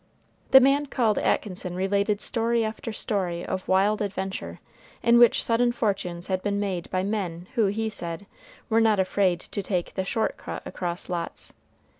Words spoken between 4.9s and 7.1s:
in which sudden fortunes had been made by